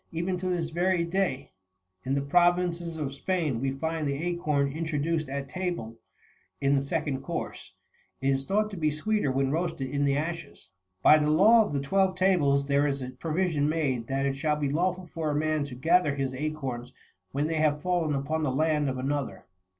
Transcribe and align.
Even 0.11 0.35
to 0.39 0.49
this 0.49 0.71
very 0.71 1.03
day, 1.03 1.51
in 2.03 2.15
the 2.15 2.23
provinces 2.23 2.97
of 2.97 3.13
Spain,40 3.13 3.59
we 3.59 3.69
find 3.71 4.07
the 4.07 4.15
acorn 4.23 4.71
introduced 4.71 5.29
at 5.29 5.47
table 5.47 5.95
in 6.59 6.73
the 6.73 6.81
second 6.81 7.21
course: 7.21 7.75
it 8.19 8.29
is 8.31 8.43
thought 8.43 8.71
to 8.71 8.77
be 8.77 8.89
sweeter 8.89 9.31
when 9.31 9.51
roasted 9.51 9.91
in 9.91 10.03
the 10.05 10.17
ashes. 10.17 10.71
By 11.03 11.19
the 11.19 11.29
law 11.29 11.63
of 11.63 11.71
the 11.71 11.79
Twelve 11.79 12.15
Tables, 12.15 12.65
there 12.65 12.87
is 12.87 13.03
a 13.03 13.11
provision 13.11 13.69
made 13.69 14.07
that 14.07 14.25
it 14.25 14.37
shall 14.37 14.55
be 14.55 14.69
lawful 14.69 15.05
for 15.05 15.29
a 15.29 15.35
man 15.35 15.65
to 15.65 15.75
gather 15.75 16.15
his 16.15 16.33
acorns 16.33 16.93
when 17.31 17.45
they 17.45 17.57
have 17.57 17.83
fallen 17.83 18.15
upon 18.15 18.41
the 18.41 18.49
land 18.49 18.89
of 18.89 18.97
another. 18.97 19.45